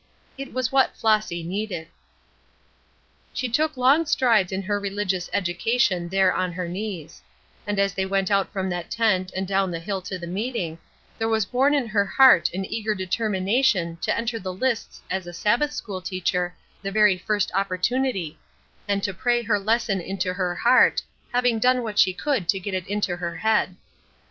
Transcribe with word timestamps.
It 0.35 0.51
was 0.51 0.71
what 0.71 0.95
Flossy 0.97 1.43
needed. 1.43 1.87
She 3.33 3.47
took 3.47 3.77
long 3.77 4.07
strides 4.07 4.51
in 4.51 4.63
her 4.63 4.79
religious 4.79 5.29
education 5.31 6.09
there 6.09 6.33
on 6.33 6.51
her 6.53 6.67
knees; 6.67 7.21
and 7.67 7.77
as 7.77 7.93
they 7.93 8.07
went 8.07 8.31
out 8.31 8.51
from 8.51 8.67
that 8.71 8.89
tent 8.89 9.31
and 9.35 9.47
down 9.47 9.69
the 9.69 9.79
hill 9.79 10.01
to 10.01 10.17
the 10.17 10.25
meeting, 10.25 10.79
there 11.19 11.29
was 11.29 11.45
born 11.45 11.75
in 11.75 11.85
her 11.85 12.03
heart 12.07 12.49
an 12.51 12.65
eager 12.65 12.95
determination 12.95 13.97
to 14.01 14.17
enter 14.17 14.39
the 14.39 14.51
lists 14.51 15.03
as 15.11 15.27
a 15.27 15.33
Sabbath 15.33 15.71
school 15.71 16.01
teacher 16.01 16.55
the 16.81 16.89
very 16.91 17.19
first 17.19 17.51
opportunity, 17.53 18.39
and 18.87 19.03
to 19.03 19.13
pray 19.13 19.43
her 19.43 19.59
lesson 19.59 20.01
into 20.01 20.33
her 20.33 20.55
heart, 20.55 21.03
having 21.31 21.59
done 21.59 21.83
what 21.83 21.99
she 21.99 22.11
could 22.11 22.49
to 22.49 22.59
get 22.59 22.73
it 22.73 22.87
into 22.87 23.17
her 23.17 23.35
head. 23.35 23.75